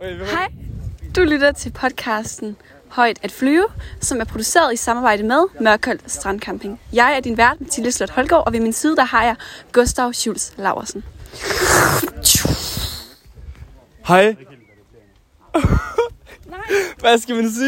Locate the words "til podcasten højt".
1.52-3.18